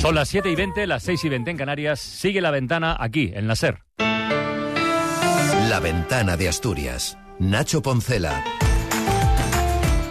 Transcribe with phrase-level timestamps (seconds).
[0.00, 1.98] Son las 7 y 20, las 6 y 20 en Canarias.
[1.98, 3.82] Sigue la ventana aquí, en la SER.
[5.68, 7.18] La ventana de Asturias.
[7.40, 8.44] Nacho Poncela.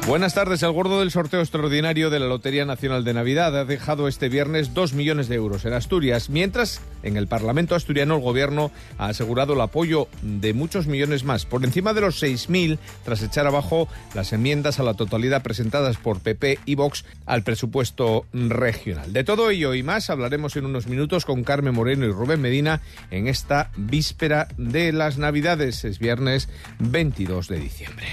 [0.07, 0.63] Buenas tardes.
[0.63, 4.73] El gordo del sorteo extraordinario de la Lotería Nacional de Navidad ha dejado este viernes
[4.73, 9.51] dos millones de euros en Asturias, mientras en el Parlamento asturiano el Gobierno ha asegurado
[9.51, 14.31] el apoyo de muchos millones más, por encima de los 6.000, tras echar abajo las
[14.31, 19.11] enmiendas a la totalidad presentadas por PP y Vox al presupuesto regional.
[19.11, 22.79] De todo ello y más hablaremos en unos minutos con Carmen Moreno y Rubén Medina
[23.11, 25.83] en esta víspera de las Navidades.
[25.83, 26.47] Es viernes
[26.79, 28.07] 22 de diciembre.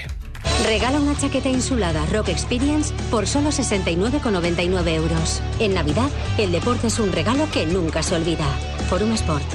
[0.66, 5.42] Regala una chaqueta insulada Rock Experience por solo 69,99 euros.
[5.58, 8.46] En Navidad, el deporte es un regalo que nunca se olvida.
[8.88, 9.46] Forum Sport.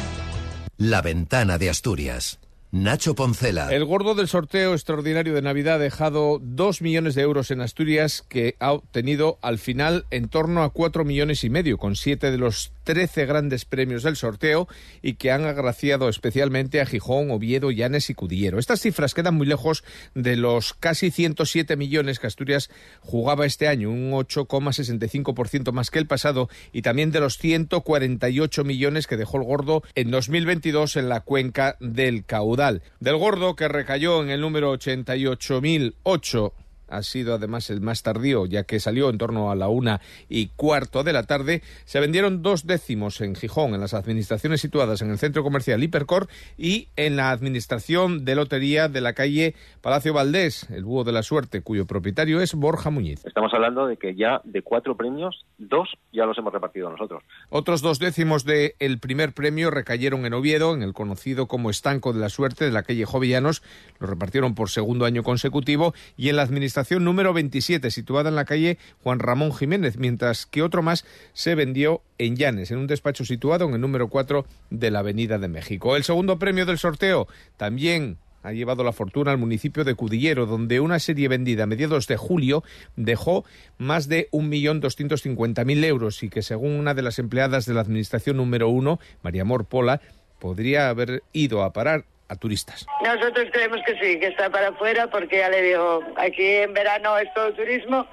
[0.78, 2.40] La ventana de Asturias.
[2.72, 3.74] Nacho Poncela.
[3.74, 8.24] El gordo del sorteo extraordinario de Navidad ha dejado dos millones de euros en Asturias
[8.30, 12.38] que ha obtenido al final en torno a cuatro millones y medio, con siete de
[12.38, 14.68] los trece grandes premios del sorteo
[15.04, 18.58] y que han agraciado especialmente a Gijón, Oviedo, Llanes y Cudillero.
[18.58, 19.84] Estas cifras quedan muy lejos
[20.16, 26.08] de los casi 107 millones que Asturias jugaba este año, un 8,65% más que el
[26.08, 31.22] pasado, y también de los 148 millones que dejó el gordo en 2022 en la
[31.22, 32.82] cuenca del caudal.
[33.00, 36.54] Del gordo que recayó en el número 88.008
[36.90, 40.48] ha sido además el más tardío, ya que salió en torno a la una y
[40.48, 41.62] cuarto de la tarde.
[41.86, 46.28] Se vendieron dos décimos en Gijón, en las administraciones situadas en el centro comercial Hipercor
[46.58, 51.24] y en la administración de lotería de la calle Palacio Valdés, el búho de la
[51.24, 53.26] suerte, cuyo propietario es Borja Muñiz.
[53.26, 57.24] Estamos hablando de que ya de cuatro premios, dos ya los hemos repartido nosotros.
[57.50, 62.14] Otros dos décimos del el primer premio recayeron en Oviedo, en el conocido como estanco
[62.14, 63.62] de la suerte de la calle Jovellanos.
[64.00, 68.46] Lo repartieron por segundo año consecutivo y en la administración número 27, situada en la
[68.46, 73.26] calle Juan Ramón Jiménez, mientras que otro más se vendió en Llanes, en un despacho
[73.26, 75.96] situado en el número 4 de la Avenida de México.
[75.96, 80.80] El segundo premio del sorteo también ha llevado la fortuna al municipio de Cudillero, donde
[80.80, 82.64] una serie vendida a mediados de julio
[82.96, 83.46] dejó
[83.78, 88.70] más de 1.250.000 euros y que, según una de las empleadas de la administración número
[88.70, 90.02] 1, María Amor Pola,
[90.40, 92.86] podría haber ido a parar a turistas.
[93.04, 97.18] Nosotros creemos que sí, que está para afuera, porque ya le digo, aquí en verano
[97.18, 98.06] es todo turismo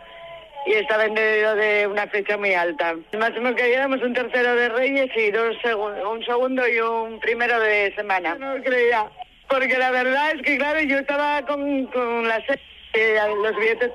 [0.67, 2.97] y está vendido de una fecha muy alta.
[3.17, 5.57] Máximo que llevamos un tercero de Reyes y dos
[6.11, 8.35] un segundo y un primero de semana.
[8.35, 9.07] No creía,
[9.49, 13.93] porque la verdad es que, claro, yo estaba con, con la los billetes,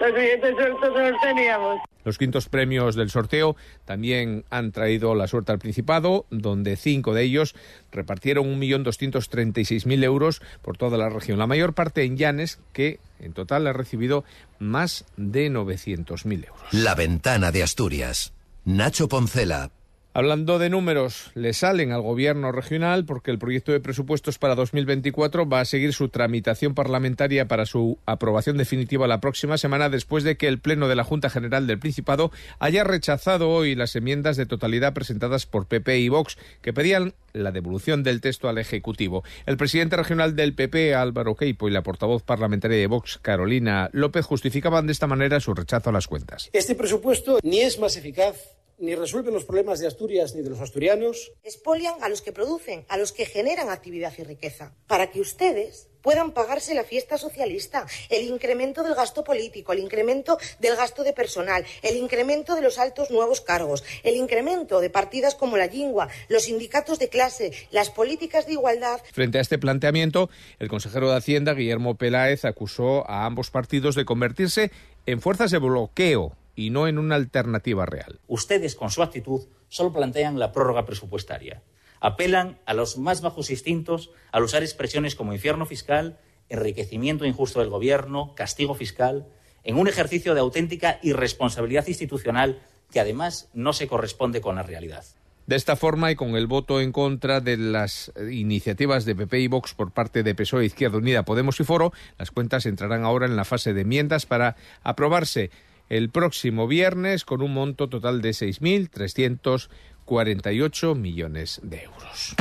[0.00, 1.80] los billetes sueltos los teníamos.
[2.04, 7.22] Los quintos premios del sorteo también han traído la suerte al Principado, donde cinco de
[7.22, 7.54] ellos
[7.92, 11.38] repartieron 1.236.000 euros por toda la región.
[11.38, 14.24] La mayor parte en Llanes, que en total ha recibido
[14.58, 16.62] más de 900.000 euros.
[16.72, 18.32] La ventana de Asturias.
[18.64, 19.70] Nacho Poncela,
[20.16, 25.48] Hablando de números, le salen al gobierno regional porque el proyecto de presupuestos para 2024
[25.48, 30.36] va a seguir su tramitación parlamentaria para su aprobación definitiva la próxima semana después de
[30.36, 32.30] que el Pleno de la Junta General del Principado
[32.60, 37.50] haya rechazado hoy las enmiendas de totalidad presentadas por PP y Vox que pedían la
[37.50, 39.24] devolución del texto al Ejecutivo.
[39.46, 44.26] El presidente regional del PP, Álvaro Queipo, y la portavoz parlamentaria de Vox, Carolina López,
[44.26, 46.50] justificaban de esta manera su rechazo a las cuentas.
[46.52, 48.36] Este presupuesto ni es más eficaz
[48.78, 51.32] ni resuelven los problemas de Asturias ni de los asturianos.
[51.42, 55.88] Expolian a los que producen, a los que generan actividad y riqueza, para que ustedes
[56.04, 61.14] puedan pagarse la fiesta socialista, el incremento del gasto político, el incremento del gasto de
[61.14, 66.08] personal, el incremento de los altos nuevos cargos, el incremento de partidas como la lingua,
[66.28, 69.00] los sindicatos de clase, las políticas de igualdad.
[69.12, 74.04] Frente a este planteamiento, el consejero de Hacienda, Guillermo Peláez, acusó a ambos partidos de
[74.04, 74.70] convertirse
[75.06, 78.20] en fuerzas de bloqueo y no en una alternativa real.
[78.26, 81.62] Ustedes, con su actitud, solo plantean la prórroga presupuestaria.
[82.00, 86.18] Apelan a los más bajos instintos al usar expresiones como infierno fiscal,
[86.48, 89.26] enriquecimiento injusto del Gobierno, castigo fiscal,
[89.62, 92.60] en un ejercicio de auténtica irresponsabilidad institucional
[92.92, 95.04] que además no se corresponde con la realidad.
[95.46, 99.48] De esta forma y con el voto en contra de las iniciativas de PP y
[99.48, 103.36] Vox por parte de PSOE, Izquierda Unida, Podemos y Foro, las cuentas entrarán ahora en
[103.36, 105.50] la fase de enmiendas para aprobarse
[105.88, 112.34] el próximo viernes con un monto total de 6.348 millones de euros.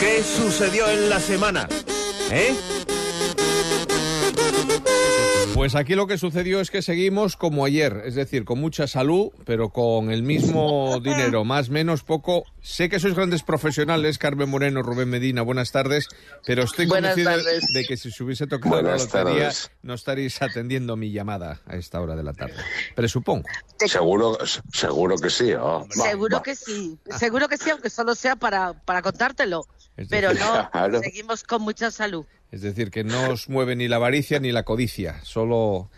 [0.00, 1.68] ¿Qué sucedió en la semana?
[2.30, 2.54] ¿Eh?
[5.54, 9.28] Pues aquí lo que sucedió es que seguimos como ayer, es decir, con mucha salud,
[9.44, 12.44] pero con el mismo dinero, más, menos, poco.
[12.62, 16.08] Sé que sois grandes profesionales, Carmen Moreno, Rubén Medina, buenas tardes,
[16.46, 17.66] pero estoy Buenas convencido tardes.
[17.74, 19.70] de que si se hubiese tocado la Buenas lotería tardes.
[19.82, 22.54] no estaréis atendiendo mi llamada a esta hora de la tarde.
[22.96, 23.46] Presupongo.
[23.86, 24.38] Seguro,
[24.72, 25.52] seguro que sí.
[25.52, 25.86] oh.
[26.00, 26.42] Va, Seguro va.
[26.42, 29.66] que sí, seguro que sí, aunque solo sea para, para contártelo.
[30.08, 31.00] Pero no, Claro.
[31.00, 32.24] seguimos con mucha salud.
[32.52, 35.90] Es decir, que no os mueve ni la avaricia ni la codicia, solo...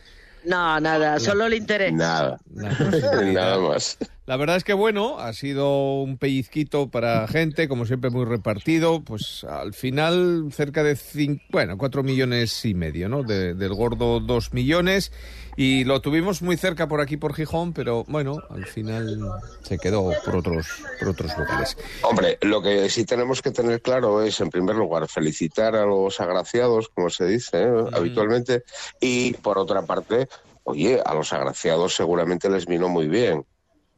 [0.46, 1.92] No, nada, solo el interés.
[1.94, 2.38] Nada.
[2.54, 3.96] Nada más.
[4.26, 9.02] La verdad es que bueno, ha sido un pellizquito para gente, como siempre muy repartido,
[9.02, 13.22] pues al final cerca de cinco, bueno, cuatro millones y medio, ¿no?
[13.22, 15.12] De- del gordo dos millones
[15.56, 19.20] y lo tuvimos muy cerca por aquí por Gijón, pero bueno, al final
[19.62, 20.66] se quedó por otros
[20.98, 21.76] por otros lugares.
[22.02, 26.20] Hombre, lo que sí tenemos que tener claro es, en primer lugar, felicitar a los
[26.20, 27.84] agraciados, como se dice ¿eh?
[27.92, 28.64] habitualmente,
[29.00, 30.28] y por otra parte,
[30.64, 33.44] oye, a los agraciados seguramente les vino muy bien.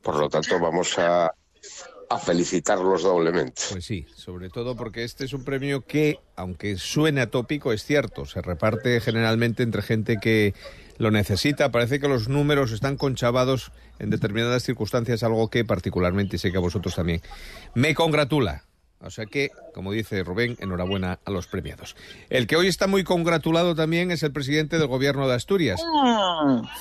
[0.03, 1.35] Por lo tanto, vamos a,
[2.09, 3.63] a felicitarlos doblemente.
[3.71, 8.27] Pues sí, sobre todo porque este es un premio que, aunque suene atópico, es cierto,
[8.27, 10.55] se reparte generalmente entre gente que
[10.99, 11.71] lo necesita.
[11.71, 16.61] Parece que los números están conchavados en determinadas circunstancias, algo que particularmente, sé que a
[16.61, 17.23] vosotros también,
[17.75, 18.65] me congratula.
[19.01, 21.97] O sea que, como dice Rubén, enhorabuena a los premiados.
[22.31, 25.81] El que hoy está muy congratulado también es el presidente del gobierno de Asturias.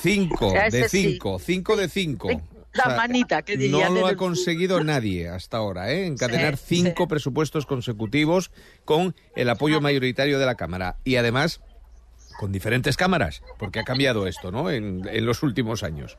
[0.02, 0.58] Cinco Mm.
[0.58, 2.30] Ese de cinco, cinco de cinco.
[2.74, 6.08] La O sea, manita, que no dirían lo ha conseguido nadie hasta ahora, ¿eh?
[6.08, 8.52] Encadenar Sí, cinco presupuestos consecutivos
[8.84, 10.98] con el apoyo mayoritario de la Cámara.
[11.06, 11.62] Y además,
[12.38, 14.70] con diferentes cámaras, porque ha cambiado esto, ¿no?
[14.70, 16.18] En, en los últimos años.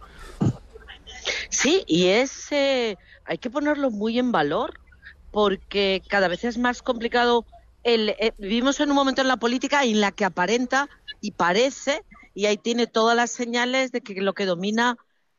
[1.48, 4.80] Sí, y es eh, hay que ponerlo muy en valor
[5.30, 7.44] porque cada vez es más complicado.
[7.82, 10.88] El, eh, vivimos en un momento en la política en la que aparenta
[11.20, 12.02] y parece,
[12.34, 14.96] y ahí tiene todas las señales de que lo que domina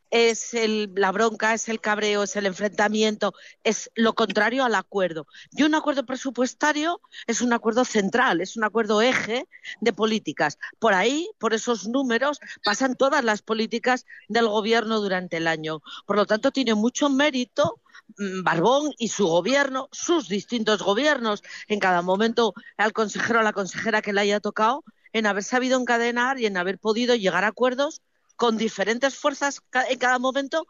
[0.09, 3.33] es el, la bronca, es el cabreo, es el enfrentamiento,
[3.63, 5.27] es lo contrario al acuerdo.
[5.51, 9.47] Y un acuerdo presupuestario es un acuerdo central, es un acuerdo eje
[9.81, 10.57] de políticas.
[10.79, 15.81] Por ahí, por esos números, pasan todas las políticas del gobierno durante el año.
[16.05, 17.81] Por lo tanto, tiene mucho mérito
[18.17, 23.45] mm, Barbón y su gobierno, sus distintos gobiernos, en cada momento al consejero o a
[23.45, 24.83] la consejera que le haya tocado,
[25.13, 28.01] en haber sabido encadenar y en haber podido llegar a acuerdos
[28.37, 30.65] con diferentes fuerzas en cada momento.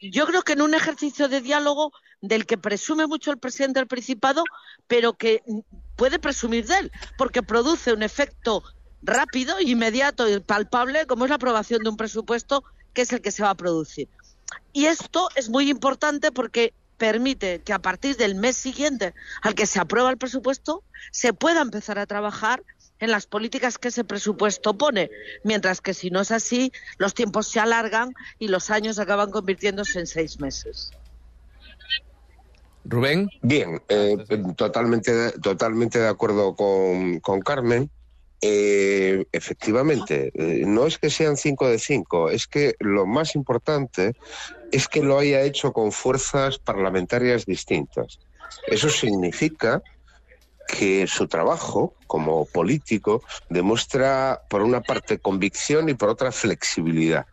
[0.00, 3.88] Yo creo que en un ejercicio de diálogo del que presume mucho el presidente del
[3.88, 4.44] Principado,
[4.86, 5.42] pero que
[5.96, 8.62] puede presumir de él, porque produce un efecto
[9.02, 12.64] rápido, inmediato y palpable, como es la aprobación de un presupuesto,
[12.94, 14.08] que es el que se va a producir.
[14.72, 19.66] Y esto es muy importante porque permite que a partir del mes siguiente al que
[19.66, 22.62] se aprueba el presupuesto se pueda empezar a trabajar
[23.00, 25.10] en las políticas que ese presupuesto pone,
[25.42, 29.98] mientras que si no es así, los tiempos se alargan y los años acaban convirtiéndose
[29.98, 30.92] en seis meses.
[32.84, 33.28] Rubén.
[33.42, 34.16] Bien, eh,
[34.56, 37.90] totalmente, totalmente de acuerdo con, con Carmen.
[38.42, 44.14] Eh, efectivamente, eh, no es que sean cinco de cinco, es que lo más importante
[44.72, 48.18] es que lo haya hecho con fuerzas parlamentarias distintas.
[48.66, 49.82] Eso significa
[50.70, 57.26] que su trabajo como político demuestra, por una parte, convicción y por otra, flexibilidad.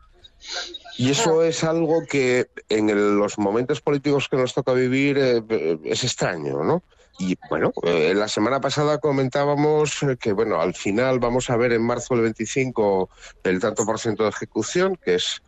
[0.97, 5.43] Y eso es algo que en el- los momentos políticos que nos toca vivir eh,
[5.49, 6.83] eh, es extraño, ¿no?
[7.19, 11.73] Y bueno, eh, la semana pasada comentábamos eh, que, bueno, al final vamos a ver
[11.73, 13.09] en marzo del 25
[13.43, 15.41] el tanto por ciento de ejecución, que es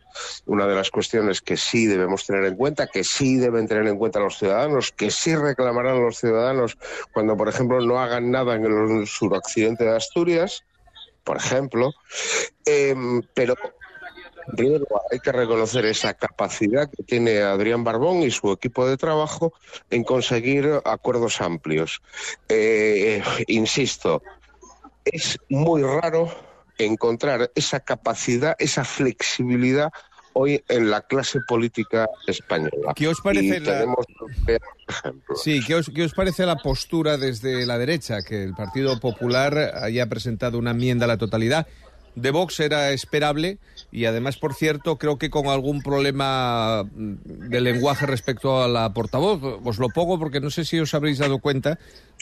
[0.48, 3.98] una de las cuestiones que sí debemos tener en cuenta, que sí deben tener en
[3.98, 6.78] cuenta los ciudadanos, que sí reclamarán los ciudadanos
[7.14, 10.64] cuando, por ejemplo, no hagan nada en el suroccidente de Asturias,
[11.24, 11.92] por ejemplo.
[12.66, 13.56] Em, pero
[14.48, 18.88] en primer lugar, hay que reconocer esa capacidad que tiene Adrián Barbón y su equipo
[18.88, 19.53] de trabajo
[19.89, 22.01] en conseguir acuerdos amplios.
[22.48, 24.22] Eh, insisto,
[25.05, 26.29] es muy raro
[26.77, 29.91] encontrar esa capacidad, esa flexibilidad
[30.34, 32.93] hoy en la clase política española.
[32.96, 33.86] ¿Qué os parece la-.
[35.36, 38.22] Sí, ¿qué os, qué os parece la postura desde la derecha?
[38.22, 41.67] Que el Partido Popular haya presentado una enmienda a la totalidad.
[42.22, 43.58] De Vox era esperable
[43.92, 47.14] y además, por cierto, creo que con algún problema mm,
[47.50, 49.42] de lenguaje respecto a la portavoz.
[49.64, 51.80] Os lo pongo porque no sé si os habréis dado cuenta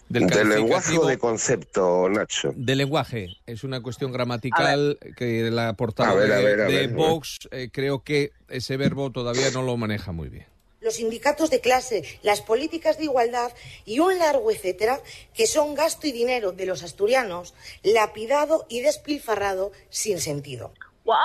[0.10, 2.54] del ¿De lenguaje de concepto, Nacho?
[2.56, 3.38] de lenguaje.
[3.46, 6.90] Es una cuestión gramatical que la portavoz A ver, a de, ver, a de ver.
[6.94, 10.46] Vox eh, creo que ese verbo todavía no lo maneja muy bien.
[10.88, 13.52] Los sindicatos de clase, las políticas de igualdad
[13.86, 15.00] y un largo etcétera
[15.34, 17.54] que son gasto y dinero de los asturianos
[17.84, 20.74] lapidado y despilfarrado sin sentido.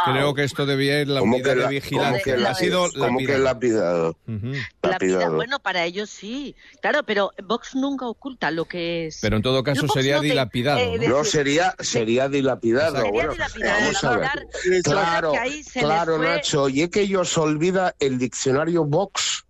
[0.04, 2.36] Creo que esto debía ir la ¿Cómo unidad que de la- vigilancia.
[2.50, 4.16] ha sido ¿Cómo que lapidado?
[4.28, 5.34] Lapida- Lapidado.
[5.34, 6.54] bueno, para ellos sí.
[6.80, 9.18] Claro, pero Vox nunca oculta lo que es.
[9.20, 10.78] Pero en todo caso Vox sería no te- dilapidado.
[10.78, 11.24] eh, ¿no?
[11.24, 12.94] Sería, sería dilapidado.
[12.98, 14.30] Sería bueno, dilapidado, vamos a ver.
[14.84, 15.32] Claro,
[15.74, 16.68] claro, fue- Nacho.
[16.68, 19.44] Y es que ellos olvida el diccionario Vox.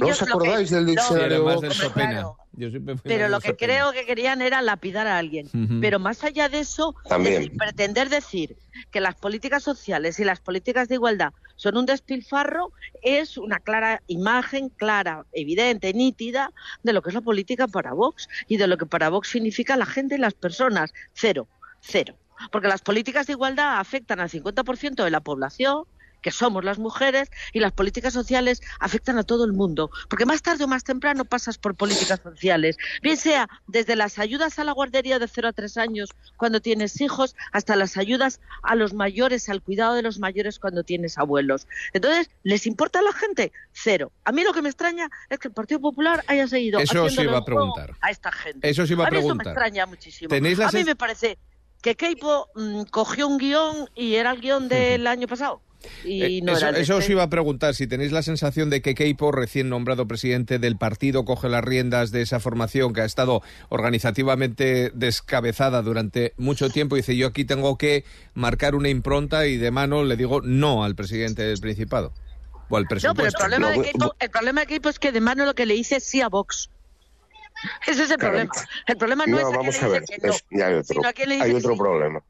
[0.00, 2.36] ¿No os que- acordáis del no, diccionario del claro.
[2.54, 3.72] Yo fui Pero lo que Sopena.
[3.72, 5.48] creo que querían era lapidar a alguien.
[5.80, 7.36] Pero más allá de eso, También.
[7.36, 8.56] decir, pretender decir
[8.90, 14.02] que las políticas sociales y las políticas de igualdad son un despilfarro es una clara
[14.06, 16.52] imagen, clara, evidente, nítida
[16.82, 19.76] de lo que es la política para Vox y de lo que para Vox significa
[19.76, 20.92] la gente y las personas.
[21.14, 21.48] Cero,
[21.80, 22.16] cero.
[22.50, 25.84] Porque las políticas de igualdad afectan al 50% de la población
[26.22, 29.90] que somos las mujeres, y las políticas sociales afectan a todo el mundo.
[30.08, 34.58] Porque más tarde o más temprano pasas por políticas sociales, bien sea desde las ayudas
[34.58, 38.74] a la guardería de 0 a 3 años cuando tienes hijos, hasta las ayudas a
[38.74, 41.66] los mayores, al cuidado de los mayores cuando tienes abuelos.
[41.92, 43.52] Entonces, ¿les importa a la gente?
[43.72, 44.12] Cero.
[44.24, 47.22] A mí lo que me extraña es que el Partido Popular haya seguido Eso sí
[47.22, 47.96] iba a preguntar.
[48.00, 48.68] a esta gente.
[48.68, 49.52] Eso sí iba a mí eso me preguntar.
[49.52, 50.28] extraña muchísimo.
[50.28, 51.38] ¿Tenéis la a mí me parece
[51.82, 55.60] que Keipo mm, cogió un guion y era el guion del año pasado.
[56.04, 59.32] Y Eh, no eso, os iba a preguntar, si tenéis la sensación de que Keipo,
[59.32, 64.90] recién nombrado presidente del partido, coge las riendas de esa formación que ha estado organizativamente
[64.94, 69.70] descabezada durante mucho tiempo y dice yo aquí tengo que marcar una impronta y de
[69.70, 72.12] mano le digo no al presidente del Principado.
[72.68, 75.20] O al No, pero el problema, de Keipo, el problema de Keipo es que de
[75.20, 76.70] mano lo que le dice es sí a Vox.
[77.86, 78.50] Ese es el problema.
[78.86, 80.00] El problema no, es a quién vamos le a ver.
[80.02, 81.72] dice que no, es- ya hay otro, sino a quién le dice hay que otro
[81.74, 81.78] sí.
[81.78, 82.22] problema.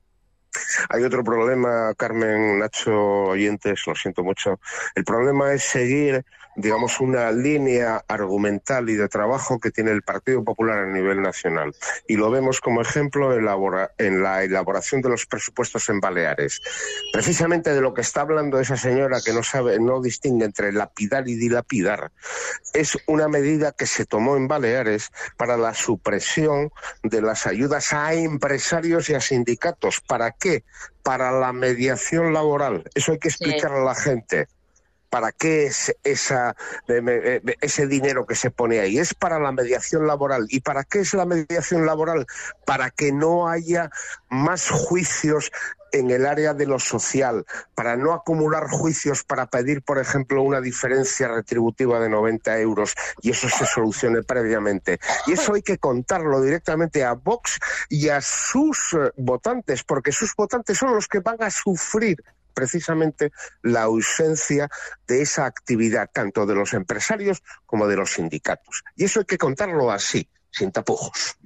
[0.88, 4.60] Hay otro problema, Carmen, Nacho, oyentes, lo siento mucho.
[4.94, 6.24] El problema es seguir,
[6.56, 11.74] digamos, una línea argumental y de trabajo que tiene el Partido Popular a nivel nacional.
[12.06, 16.60] Y lo vemos como ejemplo en la, elaboración de los presupuestos en Baleares.
[17.12, 21.28] Precisamente de lo que está hablando esa señora que no sabe, no distingue entre lapidar
[21.28, 22.12] y dilapidar,
[22.74, 26.70] es una medida que se tomó en Baleares para la supresión
[27.02, 30.00] de las ayudas a empresarios y a sindicatos.
[30.00, 30.61] ¿Para qué?
[31.02, 32.84] Para la mediación laboral.
[32.94, 34.48] Eso hay que explicar a la gente.
[35.10, 36.56] ¿Para qué es esa,
[37.60, 38.98] ese dinero que se pone ahí?
[38.98, 40.46] Es para la mediación laboral.
[40.48, 42.26] ¿Y para qué es la mediación laboral?
[42.64, 43.90] Para que no haya
[44.30, 45.52] más juicios
[45.92, 47.44] en el área de lo social,
[47.74, 53.30] para no acumular juicios para pedir, por ejemplo, una diferencia retributiva de 90 euros y
[53.30, 54.98] eso se solucione previamente.
[55.26, 57.58] Y eso hay que contarlo directamente a Vox
[57.88, 62.22] y a sus eh, votantes, porque sus votantes son los que van a sufrir
[62.52, 63.32] precisamente
[63.62, 64.68] la ausencia
[65.06, 68.84] de esa actividad, tanto de los empresarios como de los sindicatos.
[68.96, 71.36] Y eso hay que contarlo así, sin tapujos.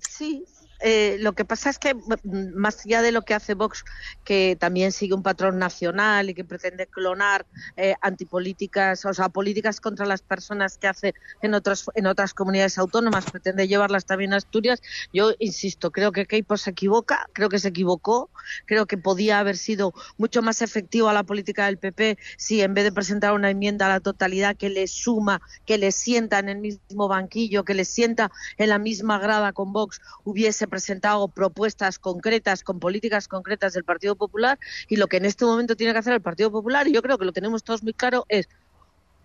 [0.00, 0.44] Sí.
[0.80, 3.84] Eh, lo que pasa es que mm, más allá de lo que hace Vox,
[4.24, 9.80] que también sigue un patrón nacional y que pretende clonar eh, antipolíticas, o sea, políticas
[9.80, 14.36] contra las personas que hace en otras en otras comunidades autónomas, pretende llevarlas también a
[14.36, 14.80] Asturias.
[15.12, 18.30] Yo insisto, creo que Keipo se equivoca, creo que se equivocó,
[18.66, 22.74] creo que podía haber sido mucho más efectivo a la política del PP si en
[22.74, 26.48] vez de presentar una enmienda a la totalidad que le suma, que le sienta en
[26.48, 31.98] el mismo banquillo, que le sienta en la misma grada con Vox, hubiese presentado propuestas
[31.98, 34.58] concretas con políticas concretas del Partido Popular
[34.88, 37.18] y lo que en este momento tiene que hacer el Partido Popular, y yo creo
[37.18, 38.48] que lo tenemos todos muy claro, es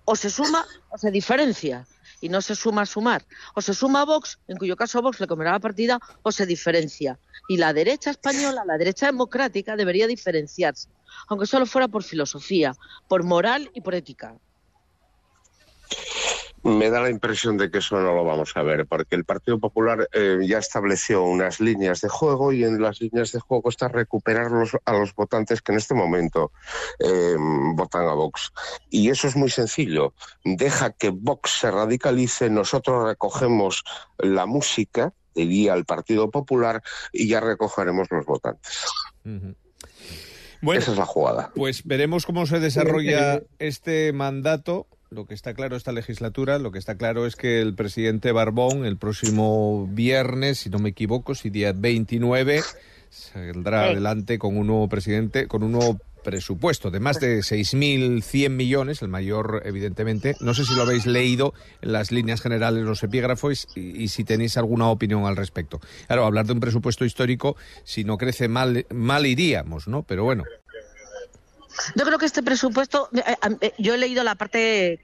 [0.05, 1.87] o se suma o se diferencia.
[2.21, 3.25] Y no se suma a sumar.
[3.53, 6.45] O se suma a Vox, en cuyo caso Vox le comerá la partida, o se
[6.45, 7.19] diferencia.
[7.49, 10.87] Y la derecha española, la derecha democrática, debería diferenciarse.
[11.27, 12.75] Aunque solo fuera por filosofía,
[13.09, 14.37] por moral y por ética.
[16.63, 19.59] Me da la impresión de que eso no lo vamos a ver, porque el Partido
[19.59, 23.89] Popular eh, ya estableció unas líneas de juego y en las líneas de juego está
[23.89, 26.51] recuperar los, a los votantes que en este momento
[26.99, 27.35] eh,
[27.75, 28.53] votan a Vox.
[28.89, 30.13] Y eso es muy sencillo.
[30.45, 33.83] Deja que Vox se radicalice, nosotros recogemos
[34.17, 38.85] la música, diría el Partido Popular, y ya recogeremos los votantes.
[40.61, 41.51] Bueno, Esa es la jugada.
[41.55, 44.87] Pues veremos cómo se desarrolla este mandato.
[45.13, 48.83] Lo que está claro esta legislatura, lo que está claro es que el presidente Barbón
[48.83, 52.61] el próximo viernes, si no me equivoco, si día 29,
[53.11, 53.91] saldrá Sí.
[53.91, 59.09] adelante con un nuevo presidente, con un nuevo presupuesto de más de 6.100 millones, el
[59.09, 60.35] mayor evidentemente.
[60.39, 64.23] No sé si lo habéis leído en las líneas generales, los epígrafos, y, y si
[64.23, 65.79] tenéis alguna opinión al respecto.
[66.07, 70.03] Claro, hablar de un presupuesto histórico, si no crece mal, mal iríamos, ¿no?
[70.03, 70.43] Pero bueno.
[71.95, 74.99] Yo creo que este presupuesto, eh, eh, yo he leído la parte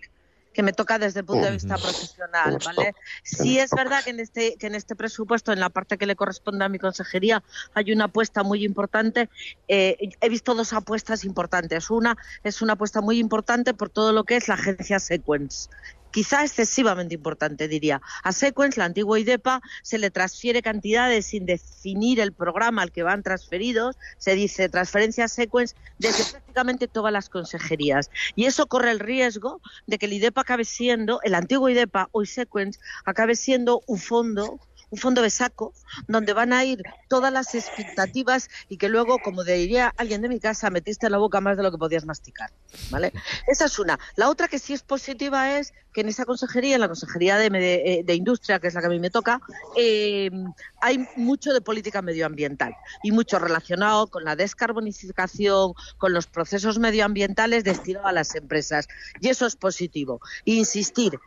[0.53, 2.93] que me toca desde el punto de vista profesional, ¿vale?
[3.23, 6.15] Sí es verdad que en este que en este presupuesto, en la parte que le
[6.15, 9.29] corresponde a mi consejería, hay una apuesta muy importante.
[9.67, 11.89] Eh, he visto dos apuestas importantes.
[11.89, 15.69] Una es una apuesta muy importante por todo lo que es la agencia Sequence
[16.11, 18.01] quizá excesivamente importante, diría.
[18.23, 23.03] A Sequence, la antigua IDEPA, se le transfiere cantidades sin definir el programa al que
[23.03, 23.97] van transferidos.
[24.17, 28.09] Se dice transferencia a Sequence desde prácticamente todas las consejerías.
[28.35, 32.25] Y eso corre el riesgo de que el IDEPA acabe siendo, el antiguo IDEPA, hoy
[32.25, 34.59] Sequence, acabe siendo un fondo
[34.91, 35.73] un fondo de saco
[36.07, 40.39] donde van a ir todas las expectativas y que luego, como diría alguien de mi
[40.39, 42.51] casa, metiste en la boca más de lo que podías masticar.
[42.89, 43.13] ¿vale?
[43.47, 43.99] Esa es una.
[44.15, 47.47] La otra que sí es positiva es que en esa consejería, en la consejería de,
[48.07, 49.41] eh, industria, que es la que a mí me toca,
[49.75, 50.29] eh,
[50.81, 57.63] hay mucho de política medioambiental y mucho relacionado con la descarbonización, con los procesos medioambientales
[57.63, 58.87] destinados a las empresas.
[59.19, 60.21] Y eso es positivo.
[60.45, 61.19] Insistir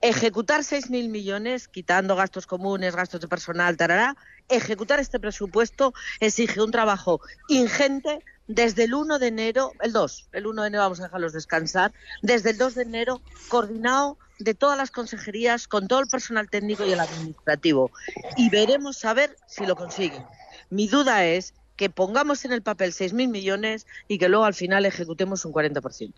[0.00, 4.16] ejecutar 6.000 millones, quitando gastos comunes, gastos de personal, tarará,
[4.48, 10.46] ejecutar este presupuesto exige un trabajo ingente desde el 1 de enero, el 2, el
[10.46, 11.92] 1 de enero vamos a dejarlos descansar,
[12.22, 16.84] desde el 2 de enero, coordinado de todas las consejerías, con todo el personal técnico
[16.84, 17.92] y el administrativo.
[18.36, 20.24] Y veremos a ver si lo consiguen.
[20.70, 24.84] Mi duda es que pongamos en el papel 6.000 millones y que luego al final
[24.84, 26.12] ejecutemos un 40%.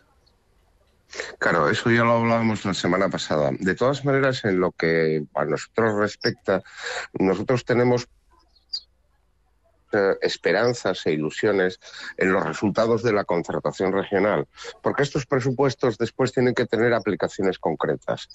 [1.38, 3.50] Claro, eso ya lo hablábamos la semana pasada.
[3.58, 6.62] De todas maneras, en lo que a nosotros respecta,
[7.12, 8.08] nosotros tenemos
[9.92, 11.78] eh, esperanzas e ilusiones
[12.16, 14.48] en los resultados de la concertación regional,
[14.80, 18.28] porque estos presupuestos después tienen que tener aplicaciones concretas.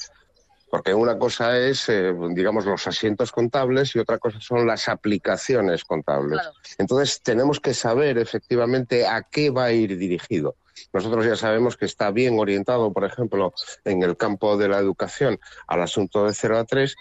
[0.69, 5.83] Porque una cosa es, eh, digamos, los asientos contables y otra cosa son las aplicaciones
[5.83, 6.41] contables.
[6.77, 10.57] Entonces, tenemos que saber efectivamente a qué va a ir dirigido.
[10.93, 13.53] Nosotros ya sabemos que está bien orientado, por ejemplo,
[13.85, 16.95] en el campo de la educación al asunto de 0 a 3,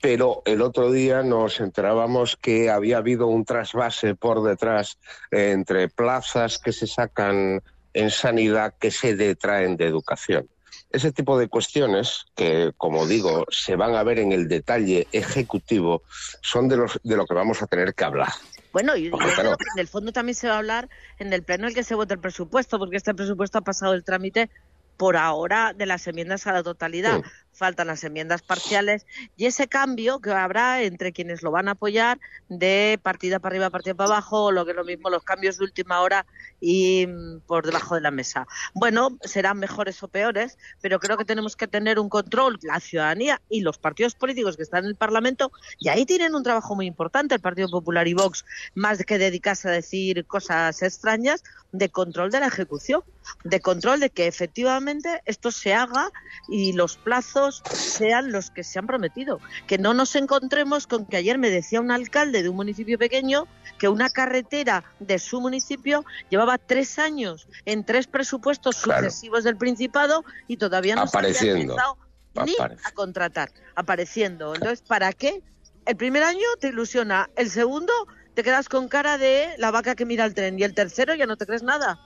[0.00, 4.98] pero el otro día nos enterábamos que había habido un trasvase por detrás
[5.30, 7.62] entre plazas que se sacan
[7.94, 10.48] en sanidad que se detraen de educación.
[10.90, 16.02] Ese tipo de cuestiones, que como digo, se van a ver en el detalle ejecutivo,
[16.42, 18.32] son de, los, de lo que vamos a tener que hablar.
[18.72, 21.74] Bueno, y, en el fondo también se va a hablar en el pleno en el
[21.74, 24.50] que se vote el presupuesto, porque este presupuesto ha pasado el trámite
[24.96, 27.22] por ahora de las enmiendas a la totalidad
[27.52, 32.18] faltan las enmiendas parciales y ese cambio que habrá entre quienes lo van a apoyar
[32.48, 35.58] de partida para arriba, partida para abajo, o lo que es lo mismo, los cambios
[35.58, 36.26] de última hora
[36.60, 38.46] y mm, por debajo de la mesa.
[38.74, 43.40] Bueno, serán mejores o peores, pero creo que tenemos que tener un control, la ciudadanía
[43.48, 46.86] y los partidos políticos que están en el Parlamento, y ahí tienen un trabajo muy
[46.86, 52.30] importante, el Partido Popular y Vox, más que dedicarse a decir cosas extrañas, de control
[52.30, 53.02] de la ejecución,
[53.44, 56.10] de control de que efectivamente esto se haga
[56.48, 59.40] y los plazos sean los que se han prometido.
[59.66, 63.46] Que no nos encontremos con que ayer me decía un alcalde de un municipio pequeño
[63.78, 70.24] que una carretera de su municipio llevaba tres años en tres presupuestos sucesivos del Principado
[70.46, 71.98] y todavía no se había empezado
[72.44, 74.54] ni a contratar, apareciendo.
[74.54, 75.42] Entonces, ¿para qué?
[75.84, 77.92] El primer año te ilusiona, el segundo
[78.34, 81.26] te quedas con cara de la vaca que mira el tren y el tercero ya
[81.26, 82.00] no te crees nada.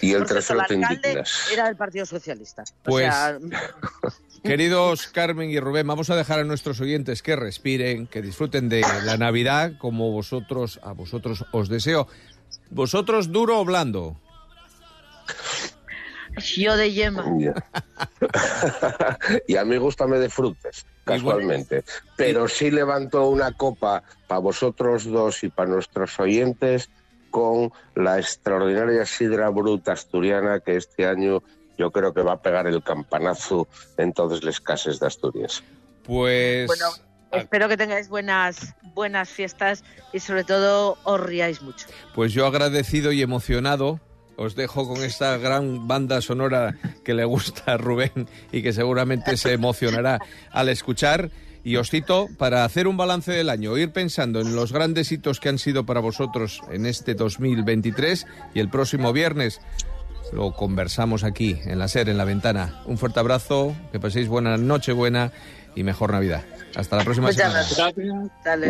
[0.00, 0.74] Y el tercero te
[1.52, 2.64] Era del Partido Socialista.
[2.82, 3.12] Pues,
[4.42, 8.82] queridos Carmen y Rubén, vamos a dejar a nuestros oyentes que respiren, que disfruten de
[9.04, 12.08] la Navidad como vosotros, a vosotros os deseo.
[12.70, 14.16] ¿Vosotros duro o blando?
[16.56, 17.24] Yo de yema.
[19.48, 21.84] y a mí gustame de frutas, casualmente.
[22.16, 26.88] Pero sí levanto una copa para vosotros dos y para nuestros oyentes
[27.30, 31.42] con la extraordinaria sidra bruta asturiana que este año
[31.78, 33.66] yo creo que va a pegar el campanazo
[33.96, 35.62] en todas las casas de Asturias.
[36.04, 36.66] Pues...
[36.66, 36.86] Bueno,
[37.32, 41.86] espero que tengáis buenas, buenas fiestas y sobre todo os riáis mucho.
[42.14, 44.00] Pues yo agradecido y emocionado
[44.36, 49.36] os dejo con esta gran banda sonora que le gusta a Rubén y que seguramente
[49.36, 50.18] se emocionará
[50.50, 51.30] al escuchar.
[51.62, 55.40] Y os cito para hacer un balance del año, ir pensando en los grandes hitos
[55.40, 59.60] que han sido para vosotros en este 2023 y el próximo viernes
[60.32, 62.82] lo conversamos aquí en la SER, en la ventana.
[62.86, 65.32] Un fuerte abrazo, que paséis buena noche buena
[65.74, 66.42] y mejor Navidad.
[66.76, 67.62] Hasta la próxima semana.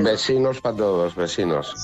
[0.02, 1.74] Vecinos para todos, vecinos.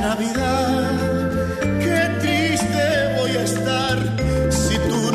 [0.00, 0.47] Navidad.